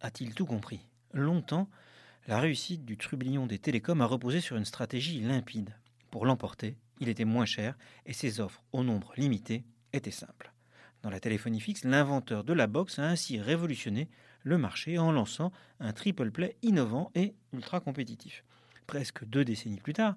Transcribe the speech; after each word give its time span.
a-t-il 0.00 0.34
tout 0.34 0.46
compris? 0.46 0.86
Longtemps, 1.12 1.68
la 2.26 2.40
réussite 2.40 2.84
du 2.84 2.96
trublion 2.96 3.46
des 3.46 3.58
télécoms 3.58 4.00
a 4.00 4.06
reposé 4.06 4.40
sur 4.40 4.56
une 4.56 4.64
stratégie 4.64 5.20
limpide. 5.20 5.76
Pour 6.10 6.24
l'emporter, 6.24 6.76
il 7.00 7.08
était 7.08 7.26
moins 7.26 7.44
cher 7.44 7.76
et 8.06 8.14
ses 8.14 8.40
offres, 8.40 8.62
au 8.72 8.82
nombre 8.82 9.12
limité, 9.16 9.64
étaient 9.92 10.10
simples. 10.10 10.52
Dans 11.02 11.10
la 11.10 11.20
téléphonie 11.20 11.60
fixe, 11.60 11.84
l'inventeur 11.84 12.44
de 12.44 12.54
la 12.54 12.66
box 12.66 12.98
a 12.98 13.06
ainsi 13.06 13.38
révolutionné 13.38 14.08
le 14.42 14.56
marché 14.56 14.96
en 14.98 15.12
lançant 15.12 15.52
un 15.78 15.92
triple 15.92 16.30
play 16.30 16.56
innovant 16.62 17.10
et 17.14 17.34
ultra 17.52 17.80
compétitif. 17.80 18.44
Presque 18.86 19.24
deux 19.26 19.44
décennies 19.44 19.80
plus 19.80 19.92
tard, 19.92 20.16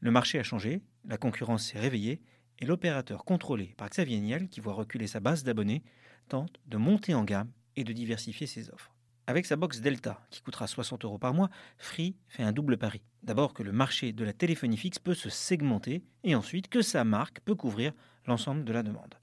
le 0.00 0.10
marché 0.10 0.38
a 0.38 0.42
changé, 0.42 0.82
la 1.06 1.16
concurrence 1.16 1.64
s'est 1.64 1.78
réveillée 1.78 2.20
et 2.58 2.66
l'opérateur 2.66 3.24
contrôlé 3.24 3.74
par 3.78 3.88
Xavier 3.88 4.20
Niel, 4.20 4.48
qui 4.48 4.60
voit 4.60 4.74
reculer 4.74 5.06
sa 5.06 5.20
base 5.20 5.44
d'abonnés, 5.44 5.82
tente 6.28 6.60
de 6.66 6.76
monter 6.76 7.14
en 7.14 7.24
gamme 7.24 7.50
et 7.76 7.84
de 7.84 7.92
diversifier 7.92 8.46
ses 8.46 8.70
offres. 8.70 8.94
Avec 9.28 9.44
sa 9.44 9.56
box 9.56 9.80
Delta, 9.80 10.24
qui 10.30 10.40
coûtera 10.40 10.68
60 10.68 11.04
euros 11.04 11.18
par 11.18 11.34
mois, 11.34 11.50
Free 11.78 12.14
fait 12.28 12.44
un 12.44 12.52
double 12.52 12.76
pari. 12.76 13.02
D'abord 13.24 13.54
que 13.54 13.64
le 13.64 13.72
marché 13.72 14.12
de 14.12 14.24
la 14.24 14.32
téléphonie 14.32 14.76
fixe 14.76 15.00
peut 15.00 15.14
se 15.14 15.28
segmenter 15.28 16.04
et 16.22 16.36
ensuite 16.36 16.68
que 16.68 16.80
sa 16.80 17.02
marque 17.02 17.40
peut 17.40 17.56
couvrir 17.56 17.92
l'ensemble 18.26 18.64
de 18.64 18.72
la 18.72 18.84
demande. 18.84 19.14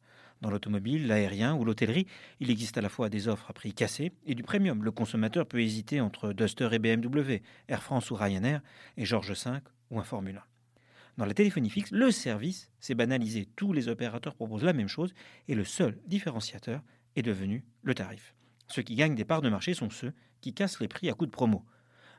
Dans 0.41 0.49
l'automobile, 0.49 1.07
l'aérien 1.07 1.55
ou 1.55 1.63
l'hôtellerie, 1.63 2.05
il 2.41 2.51
existe 2.51 2.77
à 2.77 2.81
la 2.81 2.89
fois 2.89 3.07
des 3.07 3.29
offres 3.29 3.49
à 3.49 3.53
prix 3.53 3.71
cassé 3.71 4.11
et 4.25 4.35
du 4.35 4.43
premium. 4.43 4.83
Le 4.83 4.91
consommateur 4.91 5.45
peut 5.45 5.61
hésiter 5.61 6.01
entre 6.01 6.33
Duster 6.33 6.67
et 6.73 6.79
BMW, 6.79 7.41
Air 7.69 7.81
France 7.81 8.11
ou 8.11 8.15
Ryanair, 8.15 8.61
et 8.97 9.05
George 9.05 9.31
V 9.31 9.59
ou 9.89 10.01
un 10.01 10.03
Formule 10.03 10.35
1. 10.35 10.43
Dans 11.17 11.25
la 11.25 11.33
téléphonie 11.33 11.69
fixe, 11.69 11.91
le 11.91 12.11
service 12.11 12.69
s'est 12.81 12.93
banalisé. 12.93 13.47
Tous 13.55 13.71
les 13.71 13.87
opérateurs 13.87 14.35
proposent 14.35 14.65
la 14.65 14.73
même 14.73 14.89
chose 14.89 15.13
et 15.47 15.55
le 15.55 15.63
seul 15.63 15.97
différenciateur 16.07 16.81
est 17.15 17.21
devenu 17.21 17.63
le 17.81 17.95
tarif. 17.95 18.35
Ceux 18.67 18.81
qui 18.81 18.95
gagnent 18.95 19.15
des 19.15 19.25
parts 19.25 19.41
de 19.41 19.49
marché 19.49 19.73
sont 19.73 19.89
ceux 19.89 20.13
qui 20.41 20.53
cassent 20.53 20.79
les 20.79 20.87
prix 20.87 21.09
à 21.09 21.13
coups 21.13 21.29
de 21.29 21.35
promo. 21.35 21.63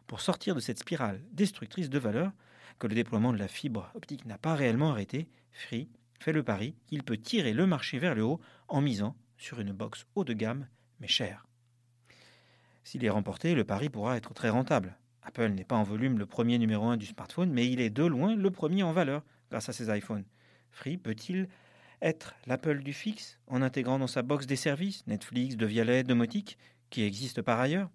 Pour 0.06 0.20
sortir 0.20 0.54
de 0.54 0.60
cette 0.60 0.78
spirale 0.78 1.22
destructrice 1.32 1.90
de 1.90 1.98
valeur, 1.98 2.32
que 2.78 2.86
le 2.86 2.94
déploiement 2.94 3.32
de 3.32 3.38
la 3.38 3.48
fibre 3.48 3.90
optique 3.94 4.26
n'a 4.26 4.38
pas 4.38 4.54
réellement 4.54 4.90
arrêté, 4.90 5.28
Free 5.52 5.88
fait 6.18 6.32
le 6.32 6.42
pari 6.42 6.74
qu'il 6.86 7.02
peut 7.02 7.16
tirer 7.16 7.52
le 7.52 7.66
marché 7.66 7.98
vers 7.98 8.14
le 8.14 8.24
haut 8.24 8.40
en 8.68 8.80
misant 8.80 9.16
sur 9.36 9.60
une 9.60 9.72
box 9.72 10.06
haut 10.14 10.24
de 10.24 10.32
gamme 10.32 10.66
mais 11.00 11.08
chère. 11.08 11.46
S'il 12.82 13.04
est 13.04 13.10
remporté, 13.10 13.54
le 13.54 13.64
pari 13.64 13.88
pourra 13.88 14.16
être 14.16 14.34
très 14.34 14.50
rentable. 14.50 14.96
Apple 15.22 15.48
n'est 15.50 15.64
pas 15.64 15.76
en 15.76 15.84
volume 15.84 16.18
le 16.18 16.26
premier 16.26 16.58
numéro 16.58 16.86
1 16.86 16.96
du 16.96 17.06
smartphone, 17.06 17.50
mais 17.50 17.70
il 17.70 17.80
est 17.80 17.90
de 17.90 18.04
loin 18.04 18.36
le 18.36 18.50
premier 18.50 18.82
en 18.82 18.92
valeur 18.92 19.22
grâce 19.50 19.68
à 19.68 19.72
ses 19.72 19.96
iPhones. 19.96 20.24
Free 20.70 20.98
peut-il 20.98 21.48
être 22.04 22.34
l'Apple 22.46 22.82
du 22.82 22.92
fixe 22.92 23.38
en 23.46 23.62
intégrant 23.62 23.98
dans 23.98 24.06
sa 24.06 24.22
box 24.22 24.46
des 24.46 24.56
services, 24.56 25.06
Netflix, 25.06 25.56
de 25.56 25.66
Vialet, 25.66 26.04
Domotique, 26.04 26.58
qui 26.90 27.02
existent 27.02 27.42
par 27.42 27.58
ailleurs 27.58 27.90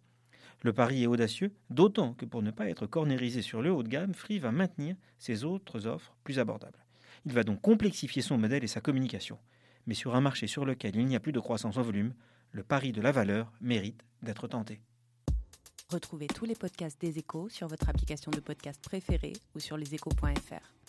Le 0.64 0.74
pari 0.74 1.04
est 1.04 1.08
audacieux, 1.08 1.54
d'autant 1.70 2.14
que 2.16 2.26
pour 2.26 2.42
ne 2.42 2.52
pas 2.52 2.70
être 2.70 2.88
cornérisé 2.88 3.42
sur 3.42 3.62
le 3.62 3.72
haut 3.72 3.84
de 3.84 3.88
gamme, 3.88 4.16
Free 4.16 4.40
va 4.40 4.52
maintenir 4.52 4.96
ses 5.20 5.44
autres 5.44 5.86
offres 5.86 6.16
plus 6.24 6.40
abordables. 6.40 6.84
Il 7.26 7.34
va 7.34 7.44
donc 7.44 7.62
complexifier 7.62 8.22
son 8.22 8.38
modèle 8.38 8.64
et 8.64 8.68
sa 8.68 8.82
communication. 8.82 9.38
Mais 9.86 9.94
sur 9.94 10.16
un 10.16 10.22
marché 10.22 10.48
sur 10.48 10.66
lequel 10.66 10.96
il 10.96 11.06
n'y 11.06 11.16
a 11.16 11.20
plus 11.20 11.32
de 11.32 11.40
croissance 11.40 11.78
en 11.78 11.82
volume, 11.82 12.14
le 12.52 12.64
pari 12.64 12.92
de 12.92 13.02
la 13.02 13.12
valeur 13.12 13.52
mérite 13.62 14.04
d'être 14.24 14.48
tenté. 14.48 14.82
Retrouvez 15.90 16.28
tous 16.28 16.46
les 16.46 16.56
podcasts 16.56 17.00
des 17.00 17.20
échos 17.20 17.50
sur 17.50 17.68
votre 17.68 17.90
application 17.90 18.32
de 18.32 18.40
podcast 18.40 18.82
préférée 18.82 19.34
ou 19.56 19.60
sur 19.60 19.78
leséchos.fr. 19.78 20.89